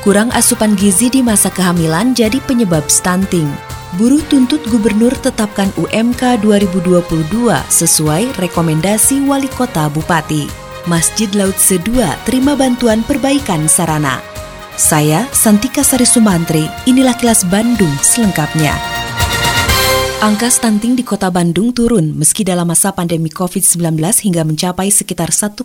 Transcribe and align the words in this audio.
Kurang 0.00 0.32
asupan 0.32 0.80
gizi 0.80 1.12
di 1.12 1.20
masa 1.20 1.52
kehamilan 1.52 2.16
jadi 2.16 2.40
penyebab 2.48 2.88
stunting. 2.88 3.44
Buruh 4.00 4.24
tuntut 4.32 4.64
gubernur 4.72 5.12
tetapkan 5.12 5.68
UMK 5.76 6.40
2022 6.40 7.28
sesuai 7.68 8.32
rekomendasi 8.40 9.20
wali 9.28 9.52
kota 9.52 9.92
bupati. 9.92 10.48
Masjid 10.88 11.28
Laut 11.36 11.60
Sedua 11.60 12.16
terima 12.24 12.56
bantuan 12.56 13.04
perbaikan 13.04 13.68
sarana. 13.68 14.24
Saya 14.80 15.28
Santika 15.36 15.84
Sari 15.84 16.08
Sumantri, 16.08 16.64
inilah 16.88 17.12
kilas 17.20 17.44
Bandung 17.44 17.92
selengkapnya. 18.00 18.99
Angka 20.20 20.52
stunting 20.52 21.00
di 21.00 21.00
kota 21.00 21.32
Bandung 21.32 21.72
turun 21.72 22.12
meski 22.12 22.44
dalam 22.44 22.68
masa 22.68 22.92
pandemi 22.92 23.32
COVID-19 23.32 24.04
hingga 24.20 24.44
mencapai 24.44 24.92
sekitar 24.92 25.32
1,34 25.32 25.64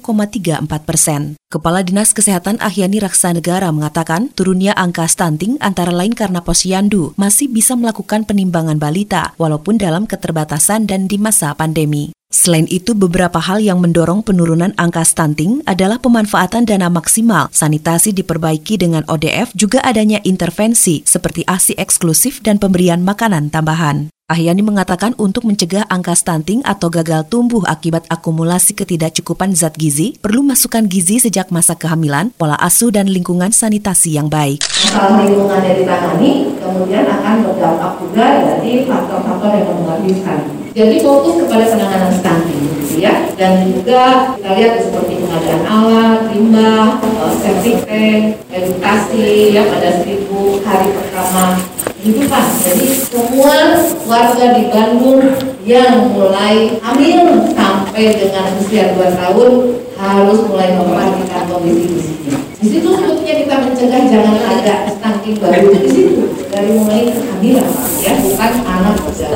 persen. 0.87 1.35
Kepala 1.51 1.83
Dinas 1.83 2.15
Kesehatan 2.15 2.63
Ahyani 2.63 3.03
Raksa 3.03 3.35
Negara 3.35 3.67
mengatakan 3.75 4.31
turunnya 4.31 4.71
angka 4.71 5.11
stunting 5.11 5.59
antara 5.59 5.91
lain 5.91 6.15
karena 6.15 6.39
posyandu 6.39 7.11
masih 7.19 7.51
bisa 7.51 7.75
melakukan 7.75 8.23
penimbangan 8.23 8.79
balita 8.79 9.35
walaupun 9.35 9.75
dalam 9.75 10.07
keterbatasan 10.07 10.87
dan 10.87 11.11
di 11.11 11.19
masa 11.19 11.51
pandemi. 11.51 12.15
Selain 12.31 12.63
itu, 12.71 12.95
beberapa 12.95 13.43
hal 13.43 13.59
yang 13.59 13.83
mendorong 13.83 14.23
penurunan 14.23 14.71
angka 14.79 15.03
stunting 15.03 15.67
adalah 15.67 15.99
pemanfaatan 15.99 16.63
dana 16.63 16.87
maksimal, 16.87 17.51
sanitasi 17.51 18.15
diperbaiki 18.15 18.79
dengan 18.79 19.03
ODF, 19.11 19.51
juga 19.51 19.83
adanya 19.83 20.23
intervensi 20.23 21.03
seperti 21.03 21.43
ASI 21.43 21.75
eksklusif 21.75 22.39
dan 22.39 22.55
pemberian 22.55 23.03
makanan 23.03 23.51
tambahan. 23.51 24.14
Ahyani 24.25 24.65
mengatakan 24.65 25.13
untuk 25.21 25.45
mencegah 25.45 25.85
angka 25.85 26.17
stunting 26.17 26.65
atau 26.65 26.89
gagal 26.89 27.29
tumbuh 27.29 27.61
akibat 27.61 28.09
akumulasi 28.09 28.73
ketidakcukupan 28.73 29.53
zat 29.53 29.77
gizi, 29.77 30.17
perlu 30.17 30.41
masukan 30.41 30.89
gizi 30.89 31.21
sejak 31.21 31.53
masa 31.53 31.77
kehamilan, 31.77 32.33
pola 32.33 32.57
asuh 32.57 32.89
dan 32.89 33.05
lingkungan 33.05 33.53
sanitasi 33.53 34.17
yang 34.17 34.25
baik. 34.25 34.65
Masalah 34.65 35.29
lingkungan 35.29 35.61
yang 35.61 35.77
ditangani 35.77 36.57
kemudian 36.57 37.05
akan 37.05 37.35
berdampak 37.45 38.01
juga 38.01 38.25
dari 38.49 38.89
faktor-faktor 38.89 39.51
yang 39.61 39.69
menghabiskan. 39.77 40.39
Jadi 40.73 40.95
fokus 41.05 41.45
kepada 41.45 41.65
penanganan 41.69 42.11
stunting 42.17 42.61
gitu 42.81 43.05
ya. 43.05 43.29
Dan 43.37 43.77
juga 43.77 44.33
kita 44.41 44.49
lihat 44.57 44.73
seperti 44.89 45.21
pengadaan 45.21 45.63
alat, 45.69 46.19
limbah, 46.33 46.97
eh, 46.97 47.77
tank, 47.85 48.23
edukasi 48.49 49.53
ya 49.53 49.69
pada 49.69 50.01
seribu 50.01 50.65
hari 50.65 50.89
pertama 50.97 51.74
kehidupan. 52.05 52.45
Jadi 52.61 52.85
semua 53.09 53.81
warga 54.05 54.45
di 54.53 54.69
Bandung 54.69 55.25
yang 55.65 56.13
mulai 56.13 56.77
hamil 56.85 57.49
sampai 57.57 58.13
dengan 58.13 58.53
usia 58.61 58.93
2 58.93 59.17
tahun 59.17 59.51
harus 59.97 60.39
mulai 60.45 60.77
memperhatikan 60.77 61.49
kondisi 61.49 61.89
fisiknya. 61.97 62.37
Di 62.61 62.67
situ 62.69 62.87
sebetulnya 62.93 63.33
kita 63.41 63.55
mencegah 63.57 64.01
jangan 64.05 64.37
ada 64.37 64.73
stunting 64.93 65.35
baru 65.41 65.73
di 65.73 65.89
situ 65.89 66.29
dari 66.53 66.69
mulai 66.77 67.09
kehamilan 67.09 67.69
ya 68.05 68.13
bukan 68.21 68.53
anak 68.69 68.95
usia. 69.09 69.33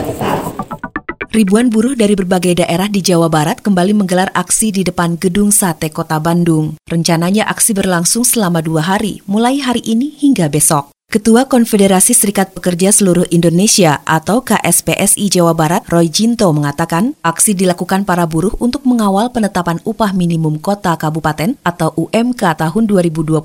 Ribuan 1.29 1.69
buruh 1.69 1.94
dari 1.94 2.18
berbagai 2.18 2.66
daerah 2.66 2.90
di 2.90 3.06
Jawa 3.06 3.29
Barat 3.29 3.62
kembali 3.62 3.94
menggelar 3.94 4.34
aksi 4.34 4.74
di 4.74 4.81
depan 4.81 5.13
Gedung 5.13 5.53
Sate 5.53 5.94
Kota 5.94 6.18
Bandung. 6.18 6.74
Rencananya 6.90 7.46
aksi 7.46 7.78
berlangsung 7.78 8.25
selama 8.25 8.66
dua 8.66 8.81
hari, 8.81 9.22
mulai 9.29 9.62
hari 9.62 9.85
ini 9.85 10.09
hingga 10.09 10.50
besok. 10.50 10.90
Ketua 11.09 11.50
Konfederasi 11.50 12.14
Serikat 12.14 12.53
Pekerja 12.53 12.94
Seluruh 12.94 13.25
Indonesia 13.34 13.97
atau 14.06 14.46
KSPSI 14.46 15.34
Jawa 15.34 15.58
Barat, 15.58 15.81
Roy 15.90 16.06
Jinto 16.06 16.46
mengatakan, 16.53 17.18
aksi 17.25 17.58
dilakukan 17.58 18.06
para 18.06 18.30
buruh 18.30 18.53
untuk 18.62 18.86
mengawal 18.86 19.34
penetapan 19.34 19.81
upah 19.90 20.14
minimum 20.14 20.62
kota 20.62 20.94
kabupaten 20.94 21.58
atau 21.66 21.97
UMK 21.97 22.53
tahun 22.62 22.86
2022 22.86 23.42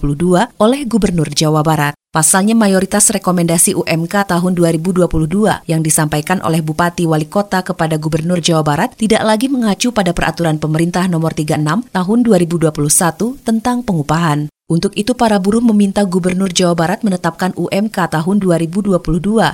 oleh 0.61 0.81
Gubernur 0.85 1.33
Jawa 1.33 1.65
Barat. 1.65 1.97
Pasalnya 2.13 2.53
mayoritas 2.53 3.09
rekomendasi 3.09 3.73
UMK 3.73 4.29
tahun 4.29 4.53
2022 4.53 5.09
yang 5.65 5.81
disampaikan 5.81 6.45
oleh 6.45 6.61
Bupati 6.61 7.09
Wali 7.09 7.33
Kota 7.33 7.65
kepada 7.65 7.97
Gubernur 7.97 8.45
Jawa 8.45 8.61
Barat 8.61 8.93
tidak 8.93 9.25
lagi 9.25 9.49
mengacu 9.49 9.89
pada 9.89 10.13
peraturan 10.13 10.61
pemerintah 10.61 11.09
nomor 11.09 11.33
36 11.33 11.89
tahun 11.89 12.19
2021 12.29 13.41
tentang 13.41 13.81
pengupahan. 13.81 14.53
Untuk 14.65 14.97
itu 14.97 15.13
para 15.13 15.37
buruh 15.37 15.61
meminta 15.61 16.01
Gubernur 16.09 16.49
Jawa 16.49 16.73
Barat 16.73 17.05
menetapkan 17.05 17.53
UMK 17.53 18.17
tahun 18.17 18.41
2022 18.41 18.97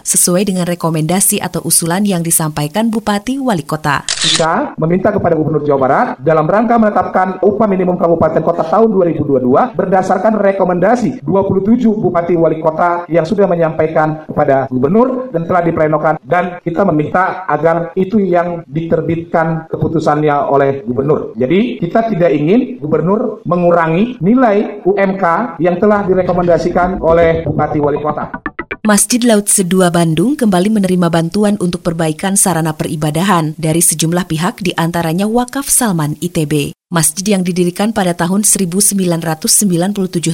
sesuai 0.07 0.43
dengan 0.47 0.63
rekomendasi 0.63 1.43
atau 1.43 1.67
usulan 1.67 2.07
yang 2.07 2.23
disampaikan 2.23 2.95
Bupati 2.95 3.43
Wali 3.43 3.67
Kota. 3.67 4.07
Kita 4.07 4.79
meminta 4.79 5.11
kepada 5.11 5.35
Gubernur 5.35 5.67
Jawa 5.67 5.81
Barat 5.83 6.07
dalam 6.23 6.47
rangka 6.47 6.79
menetapkan 6.79 7.43
upah 7.43 7.67
minimum 7.67 7.99
kabupaten 7.99 8.39
kota 8.39 8.63
tahun 8.63 8.87
2022 9.19 9.75
berdasarkan 9.75 10.39
rekomendasi 10.39 11.27
27 11.27 11.91
Bupati 11.91 12.39
Wali 12.39 12.63
Kota 12.63 13.03
yang 13.11 13.27
sudah 13.27 13.51
menyampaikan 13.51 14.31
kepada 14.31 14.71
Gubernur 14.71 15.27
dan 15.35 15.43
telah 15.43 15.67
diplenokan 15.67 16.23
dan 16.23 16.63
kita 16.63 16.87
meminta 16.87 17.51
agar 17.51 17.91
itu 17.99 18.23
yang 18.23 18.63
diterbitkan 18.71 19.67
keputusannya 19.75 20.55
oleh 20.55 20.87
Gubernur. 20.87 21.35
Jadi 21.35 21.83
kita 21.83 22.07
tidak 22.15 22.31
ingin 22.31 22.79
Gubernur 22.79 23.43
mengurangi 23.43 24.15
nilai 24.23 24.87
UMK 24.87 25.00
UMK 25.01 25.57
yang 25.65 25.81
telah 25.81 26.05
direkomendasikan 26.05 27.01
oleh 27.01 27.41
Bupati 27.41 27.81
Wali 27.81 27.97
Kota. 28.05 28.29
Masjid 28.85 29.21
Laut 29.25 29.49
Sedua 29.49 29.89
Bandung 29.89 30.37
kembali 30.37 30.69
menerima 30.73 31.09
bantuan 31.09 31.57
untuk 31.61 31.85
perbaikan 31.85 32.37
sarana 32.37 32.77
peribadahan 32.77 33.57
dari 33.57 33.81
sejumlah 33.81 34.29
pihak 34.29 34.61
di 34.61 34.77
antaranya 34.77 35.25
Wakaf 35.25 35.69
Salman 35.69 36.17
ITB. 36.21 36.80
Masjid 36.91 37.39
yang 37.39 37.47
didirikan 37.47 37.95
pada 37.95 38.19
tahun 38.19 38.43
1997 38.43 38.99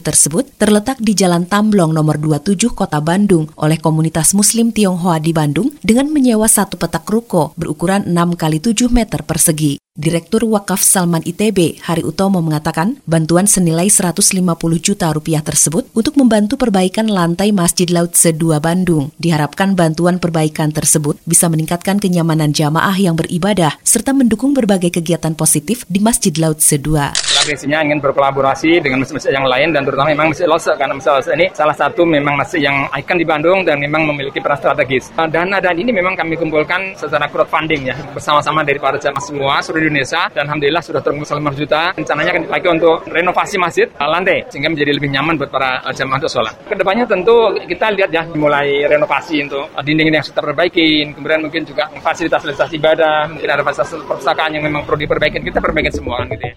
tersebut 0.01 0.49
terletak 0.57 0.97
di 1.05 1.13
Jalan 1.13 1.45
Tamblong 1.45 1.93
nomor 1.93 2.17
27 2.17 2.73
Kota 2.73 2.97
Bandung 3.05 3.53
oleh 3.61 3.77
komunitas 3.77 4.33
Muslim 4.33 4.73
Tionghoa 4.73 5.21
di 5.21 5.37
Bandung 5.37 5.69
dengan 5.85 6.09
menyewa 6.09 6.49
satu 6.49 6.81
petak 6.81 7.05
ruko 7.13 7.53
berukuran 7.61 8.09
6 8.09 8.41
kali 8.41 8.65
7 8.65 8.89
meter 8.89 9.21
persegi. 9.29 9.77
Direktur 9.97 10.45
Wakaf 10.45 10.85
Salman 10.85 11.25
ITB, 11.25 11.81
Hari 11.81 12.05
Utomo 12.05 12.45
mengatakan 12.45 13.01
bantuan 13.09 13.49
senilai 13.49 13.89
150 13.89 14.45
juta 14.77 15.09
rupiah 15.09 15.41
tersebut 15.41 15.89
untuk 15.97 16.21
membantu 16.21 16.61
perbaikan 16.61 17.09
lantai 17.09 17.49
Masjid 17.49 17.89
Laut 17.89 18.13
Sedua 18.13 18.61
Bandung. 18.61 19.09
Diharapkan 19.17 19.73
bantuan 19.73 20.21
perbaikan 20.21 20.69
tersebut 20.69 21.17
bisa 21.25 21.49
meningkatkan 21.49 21.97
kenyamanan 21.97 22.53
jamaah 22.53 22.93
yang 22.93 23.17
beribadah 23.17 23.81
serta 23.89 24.13
mendukung 24.13 24.53
berbagai 24.53 24.93
kegiatan 25.01 25.33
positif 25.33 25.89
di 25.89 26.05
Masjid 26.05 26.37
Laut 26.37 26.46
Sedua. 26.55 27.11
Agresinya 27.47 27.79
ingin 27.83 28.03
berkolaborasi 28.03 28.83
dengan 28.83 29.03
masjid-masjid 29.03 29.35
yang 29.35 29.47
lain 29.47 29.71
dan 29.71 29.87
terutama 29.87 30.11
memang 30.11 30.35
Masjid 30.35 30.51
Lose 30.51 30.71
karena 30.75 30.95
Masjid 30.99 31.15
Lose 31.15 31.31
ini 31.35 31.47
salah 31.55 31.75
satu 31.79 32.03
memang 32.03 32.35
masjid 32.35 32.67
yang 32.67 32.91
ikon 32.91 33.19
di 33.19 33.27
Bandung 33.27 33.63
dan 33.63 33.79
memang 33.79 34.03
memiliki 34.11 34.43
peran 34.43 34.59
strategis. 34.59 35.15
Dana 35.15 35.63
dan 35.63 35.75
ini 35.79 35.95
memang 35.95 36.19
kami 36.19 36.35
kumpulkan 36.35 36.99
secara 36.99 37.31
crowdfunding 37.31 37.91
ya 37.91 37.97
bersama-sama 38.11 38.67
dari 38.67 38.83
para 38.83 38.99
jamaah 38.99 39.23
semua 39.23 39.63
seluruh 39.63 39.87
Indonesia 39.87 40.27
dan 40.35 40.51
alhamdulillah 40.51 40.83
sudah 40.83 41.01
terkumpul 41.03 41.39
5 41.39 41.61
juta. 41.61 41.83
Rencananya 41.95 42.31
akan 42.35 42.43
dipakai 42.51 42.69
untuk 42.75 42.97
renovasi 43.11 43.57
masjid 43.63 43.87
uh, 43.95 44.11
lantai 44.11 44.43
sehingga 44.51 44.69
menjadi 44.71 44.93
lebih 44.93 45.11
nyaman 45.15 45.39
buat 45.39 45.51
para 45.55 45.81
uh, 45.87 45.95
jamaah 45.95 46.19
untuk 46.19 46.33
sholat. 46.35 46.55
Ke 46.67 46.75
depannya 46.75 47.07
tentu 47.07 47.55
kita 47.63 47.95
lihat 47.95 48.11
ya 48.11 48.23
mulai 48.35 48.85
renovasi 48.91 49.47
untuk 49.47 49.71
dinding 49.87 50.11
yang 50.13 50.27
sudah 50.27 50.43
perbaikin, 50.43 51.15
kemudian 51.15 51.41
mungkin 51.47 51.63
juga 51.63 51.87
fasilitas-fasilitas 52.03 52.71
ibadah, 52.75 53.31
mungkin 53.31 53.49
ada 53.49 53.63
fasilitas 53.63 54.03
perpustakaan 54.03 54.51
yang 54.59 54.67
memang 54.67 54.83
perlu 54.83 55.07
diperbaiki, 55.07 55.39
kita 55.47 55.63
perbaikin 55.63 55.95
semua 55.95 56.27
kan 56.27 56.36
gitu 56.37 56.53
ya. 56.53 56.55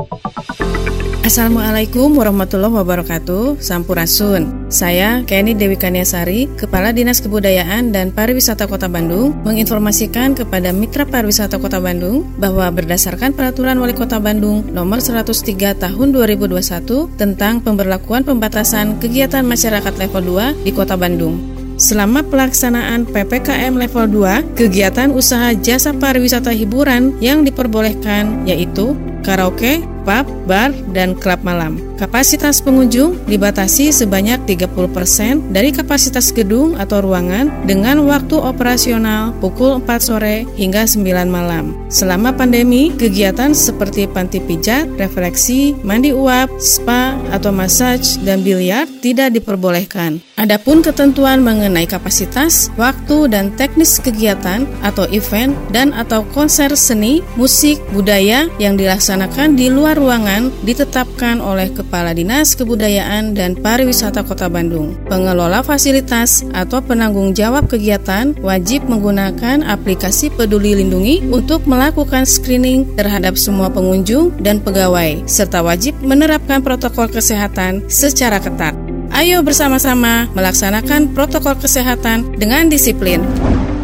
Assalamualaikum 1.29 2.17
warahmatullahi 2.17 2.73
wabarakatuh. 2.73 3.61
Sampurasun. 3.61 4.65
Saya 4.73 5.21
Kenny 5.29 5.53
Dewi 5.53 5.77
Kaniasari 5.77 6.49
Kepala 6.57 6.89
Dinas 6.89 7.21
Kebudayaan 7.21 7.93
dan 7.93 8.09
Pariwisata 8.09 8.65
Kota 8.65 8.89
Bandung 8.89 9.37
Menginformasikan 9.45 10.33
kepada 10.33 10.73
Mitra 10.73 11.05
Pariwisata 11.05 11.61
Kota 11.61 11.77
Bandung 11.77 12.25
Bahwa 12.37 12.69
berdasarkan 12.73 13.33
Peraturan 13.37 13.77
Wali 13.77 13.93
Kota 13.93 14.17
Bandung 14.17 14.65
Nomor 14.73 15.01
103 15.05 15.77
Tahun 15.77 16.07
2021 16.13 17.13
Tentang 17.17 17.61
pemberlakuan 17.61 18.25
pembatasan 18.25 18.97
kegiatan 18.97 19.45
masyarakat 19.45 19.93
level 20.01 20.21
2 20.57 20.65
di 20.65 20.71
Kota 20.73 20.97
Bandung. 20.97 21.59
Selama 21.79 22.19
pelaksanaan 22.27 23.07
PPKM 23.07 23.71
level 23.71 24.11
2, 24.11 24.59
kegiatan 24.59 25.15
usaha 25.15 25.55
jasa 25.55 25.95
pariwisata 25.95 26.51
hiburan 26.51 27.15
yang 27.23 27.47
diperbolehkan 27.47 28.43
yaitu 28.43 28.99
Karaokê? 29.25 29.73
Pub, 30.05 30.27
bar, 30.45 30.71
dan 30.93 31.17
klub 31.17 31.41
malam. 31.41 31.81
Kapasitas 31.99 32.63
pengunjung 32.63 33.19
dibatasi 33.27 33.91
sebanyak 33.91 34.39
30% 34.47 35.51
dari 35.51 35.75
kapasitas 35.75 36.31
gedung 36.31 36.79
atau 36.79 37.03
ruangan 37.03 37.51
dengan 37.65 37.99
waktu 38.07 38.39
operasional 38.39 39.35
pukul 39.43 39.83
4 39.83 39.99
sore 39.99 40.47
hingga 40.55 40.85
9 40.85 41.27
malam. 41.27 41.75
Selama 41.89 42.31
pandemi, 42.31 42.93
kegiatan 42.93 43.51
seperti 43.51 44.05
panti 44.05 44.39
pijat, 44.39 44.85
refleksi, 44.95 45.75
mandi 45.81 46.13
uap, 46.15 46.47
spa, 46.61 47.17
atau 47.33 47.49
massage, 47.49 48.15
dan 48.21 48.45
biliar 48.45 48.85
tidak 49.01 49.33
diperbolehkan. 49.35 50.21
Adapun 50.39 50.79
ketentuan 50.85 51.43
mengenai 51.43 51.83
kapasitas, 51.89 52.71
waktu, 52.79 53.27
dan 53.27 53.51
teknis 53.59 53.99
kegiatan 53.99 54.63
atau 54.85 55.03
event 55.11 55.51
dan 55.73 55.91
atau 55.91 56.23
konser 56.31 56.71
seni, 56.79 57.25
musik, 57.35 57.81
budaya 57.91 58.47
yang 58.61 58.79
dilaksanakan 58.79 59.57
di 59.57 59.67
luar 59.67 59.88
ruangan 59.93 60.49
ditetapkan 60.65 61.39
oleh 61.39 61.69
Kepala 61.71 62.11
Dinas 62.13 62.57
Kebudayaan 62.57 63.37
dan 63.37 63.57
Pariwisata 63.57 64.25
Kota 64.25 64.49
Bandung. 64.49 64.97
Pengelola 65.07 65.61
fasilitas 65.61 66.43
atau 66.51 66.81
penanggung 66.81 67.37
jawab 67.37 67.69
kegiatan 67.69 68.33
wajib 68.41 68.85
menggunakan 68.89 69.65
aplikasi 69.65 70.33
Peduli 70.33 70.77
Lindungi 70.77 71.25
untuk 71.29 71.65
melakukan 71.69 72.25
screening 72.25 72.89
terhadap 72.93 73.39
semua 73.39 73.69
pengunjung 73.69 74.33
dan 74.41 74.57
pegawai, 74.59 75.23
serta 75.29 75.61
wajib 75.61 75.97
menerapkan 76.03 76.59
protokol 76.59 77.07
kesehatan 77.09 77.85
secara 77.87 78.37
ketat. 78.37 78.73
Ayo 79.09 79.41
bersama-sama 79.41 80.29
melaksanakan 80.37 81.11
protokol 81.17 81.57
kesehatan 81.57 82.29
dengan 82.37 82.69
disiplin. 82.69 83.25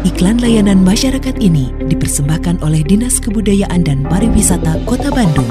Iklan 0.06 0.38
layanan 0.38 0.86
masyarakat 0.86 1.34
ini 1.42 1.74
dipersembahkan 1.90 2.62
oleh 2.62 2.86
Dinas 2.86 3.18
Kebudayaan 3.18 3.82
dan 3.82 4.06
Pariwisata 4.06 4.78
Kota 4.86 5.10
Bandung. 5.10 5.50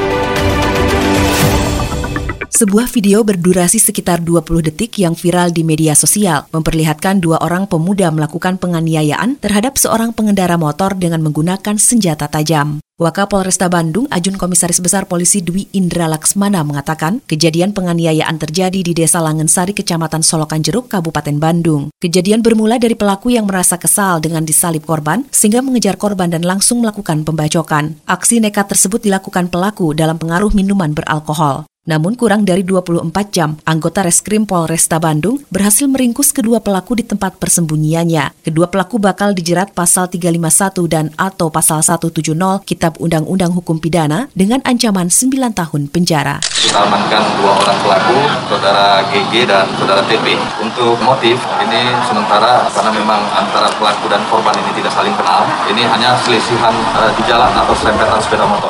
Sebuah 2.61 2.93
video 2.93 3.25
berdurasi 3.25 3.81
sekitar 3.81 4.21
20 4.21 4.69
detik 4.69 5.01
yang 5.01 5.17
viral 5.17 5.49
di 5.49 5.65
media 5.65 5.97
sosial 5.97 6.45
memperlihatkan 6.53 7.17
dua 7.17 7.41
orang 7.41 7.65
pemuda 7.65 8.13
melakukan 8.13 8.61
penganiayaan 8.61 9.41
terhadap 9.41 9.81
seorang 9.81 10.13
pengendara 10.13 10.61
motor 10.61 10.93
dengan 10.93 11.25
menggunakan 11.25 11.81
senjata 11.81 12.29
tajam. 12.29 12.77
Wakapolresta 13.01 13.65
Bandung, 13.65 14.05
Ajun 14.13 14.37
Komisaris 14.37 14.77
Besar 14.77 15.09
Polisi 15.09 15.41
Dwi 15.41 15.73
Indra 15.73 16.05
Laksmana 16.05 16.61
mengatakan 16.61 17.25
kejadian 17.25 17.73
penganiayaan 17.73 18.37
terjadi 18.37 18.85
di 18.85 18.93
Desa 18.93 19.25
Langensari, 19.25 19.73
Kecamatan 19.73 20.21
Solokan 20.21 20.61
Jeruk, 20.61 20.85
Kabupaten 20.85 21.41
Bandung. 21.41 21.89
Kejadian 21.97 22.45
bermula 22.45 22.77
dari 22.77 22.93
pelaku 22.93 23.33
yang 23.33 23.49
merasa 23.49 23.81
kesal 23.81 24.21
dengan 24.21 24.45
disalib 24.45 24.85
korban 24.85 25.25
sehingga 25.33 25.65
mengejar 25.65 25.97
korban 25.97 26.29
dan 26.29 26.45
langsung 26.45 26.85
melakukan 26.85 27.25
pembacokan. 27.25 27.97
Aksi 28.05 28.37
nekat 28.37 28.69
tersebut 28.69 29.01
dilakukan 29.01 29.49
pelaku 29.49 29.97
dalam 29.97 30.21
pengaruh 30.21 30.53
minuman 30.53 30.93
beralkohol. 30.93 31.65
Namun 31.81 32.13
kurang 32.13 32.45
dari 32.45 32.61
24 32.61 33.09
jam, 33.33 33.57
anggota 33.65 34.05
Reskrim 34.05 34.45
Polresta 34.45 35.01
Bandung 35.01 35.41
berhasil 35.49 35.89
meringkus 35.89 36.29
kedua 36.29 36.61
pelaku 36.61 36.93
di 36.93 37.01
tempat 37.01 37.41
persembunyiannya. 37.41 38.45
Kedua 38.45 38.69
pelaku 38.69 39.01
bakal 39.01 39.33
dijerat 39.33 39.73
pasal 39.73 40.05
351 40.05 40.77
dan 40.85 41.09
atau 41.17 41.49
pasal 41.49 41.81
170 41.81 42.37
Kitab 42.69 43.01
Undang-Undang 43.01 43.57
Hukum 43.57 43.81
Pidana 43.81 44.29
dengan 44.37 44.61
ancaman 44.61 45.09
9 45.09 45.57
tahun 45.57 45.89
penjara. 45.89 46.37
Kita 46.53 46.85
amankan 46.85 47.25
dua 47.41 47.49
orang 47.57 47.79
pelaku, 47.81 48.17
saudara 48.45 49.01
GG 49.09 49.49
dan 49.49 49.65
saudara 49.81 50.05
TP. 50.05 50.37
Untuk 50.61 51.01
motif, 51.01 51.41
ini 51.65 51.81
sementara 52.05 52.69
karena 52.69 52.93
memang 52.93 53.25
antara 53.33 53.73
pelaku 53.81 54.05
dan 54.05 54.21
korban 54.29 54.53
ini 54.53 54.69
tidak 54.77 54.93
saling 54.93 55.17
kenal, 55.17 55.49
ini 55.65 55.81
hanya 55.81 56.13
selisihan 56.21 56.77
uh, 56.93 57.09
di 57.17 57.25
jalan 57.25 57.49
atau 57.49 57.73
serempetan 57.73 58.21
sepeda 58.21 58.45
motor. 58.45 58.69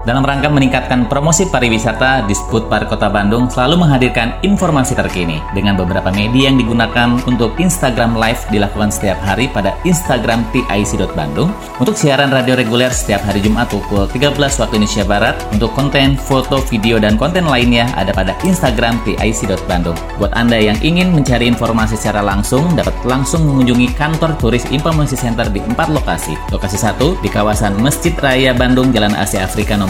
Dalam 0.00 0.24
rangka 0.24 0.48
meningkatkan 0.48 1.12
promosi 1.12 1.44
pariwisata, 1.44 2.24
Disput 2.24 2.72
Par 2.72 2.88
Kota 2.88 3.12
Bandung 3.12 3.52
selalu 3.52 3.84
menghadirkan 3.84 4.32
informasi 4.40 4.96
terkini 4.96 5.44
dengan 5.52 5.76
beberapa 5.76 6.08
media 6.08 6.48
yang 6.48 6.56
digunakan 6.56 7.20
untuk 7.28 7.52
Instagram 7.60 8.16
Live 8.16 8.48
dilakukan 8.48 8.88
setiap 8.88 9.20
hari 9.20 9.52
pada 9.52 9.76
Instagram 9.84 10.48
TIC.Bandung 10.56 11.52
untuk 11.76 12.00
siaran 12.00 12.32
radio 12.32 12.56
reguler 12.56 12.88
setiap 12.88 13.20
hari 13.28 13.44
Jumat 13.44 13.68
pukul 13.68 14.08
13 14.08 14.40
waktu 14.40 14.80
Indonesia 14.80 15.04
Barat 15.04 15.36
untuk 15.52 15.68
konten, 15.76 16.16
foto, 16.16 16.64
video, 16.64 16.96
dan 16.96 17.20
konten 17.20 17.44
lainnya 17.44 17.84
ada 17.92 18.16
pada 18.16 18.32
Instagram 18.40 18.96
TIC.Bandung. 19.04 20.00
Buat 20.16 20.32
Anda 20.32 20.64
yang 20.64 20.80
ingin 20.80 21.12
mencari 21.12 21.44
informasi 21.44 22.00
secara 22.00 22.24
langsung, 22.24 22.72
dapat 22.72 22.96
langsung 23.04 23.44
mengunjungi 23.44 23.92
kantor 24.00 24.32
turis 24.40 24.64
Informasi 24.72 25.20
Center 25.20 25.44
di 25.52 25.60
empat 25.60 25.92
lokasi. 25.92 26.40
Lokasi 26.48 26.80
satu 26.80 27.20
di 27.20 27.28
kawasan 27.28 27.76
Masjid 27.84 28.16
Raya 28.16 28.56
Bandung, 28.56 28.96
Jalan 28.96 29.12
Asia 29.12 29.44
Afrika 29.44 29.76
nomor 29.76 29.89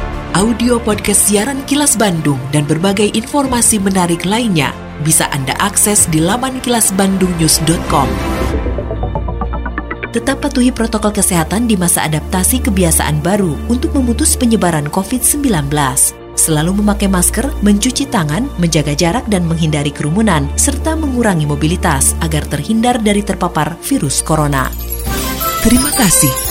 audio 0.31 0.79
podcast 0.79 1.27
siaran 1.27 1.59
Kilas 1.67 1.99
Bandung 1.99 2.39
dan 2.55 2.63
berbagai 2.63 3.11
informasi 3.11 3.83
menarik 3.83 4.23
lainnya 4.23 4.71
bisa 5.03 5.27
Anda 5.35 5.51
akses 5.59 6.07
di 6.07 6.23
laman 6.23 6.63
kilasbandungnews.com. 6.63 8.07
Tetap 10.11 10.43
patuhi 10.43 10.71
protokol 10.71 11.11
kesehatan 11.15 11.67
di 11.67 11.75
masa 11.75 12.07
adaptasi 12.07 12.63
kebiasaan 12.63 13.19
baru 13.19 13.55
untuk 13.67 13.91
memutus 13.95 14.39
penyebaran 14.39 14.87
COVID-19. 14.91 15.67
Selalu 16.35 16.71
memakai 16.79 17.11
masker, 17.11 17.51
mencuci 17.59 18.07
tangan, 18.07 18.47
menjaga 18.55 18.95
jarak 18.95 19.27
dan 19.27 19.43
menghindari 19.43 19.91
kerumunan, 19.91 20.47
serta 20.55 20.95
mengurangi 20.95 21.43
mobilitas 21.43 22.15
agar 22.23 22.47
terhindar 22.47 23.03
dari 23.03 23.19
terpapar 23.19 23.75
virus 23.83 24.23
corona. 24.23 24.71
Terima 25.63 25.91
kasih 25.91 26.50